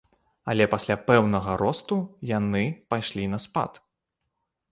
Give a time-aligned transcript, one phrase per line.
[0.53, 1.97] Але пасля пэўнага росту
[2.31, 2.63] яны
[2.93, 3.71] пайшлі на спад.